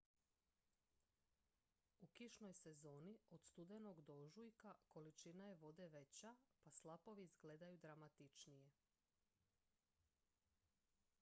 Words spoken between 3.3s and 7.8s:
studenog do ožujka količina je vode veća pa slapovi izgledaju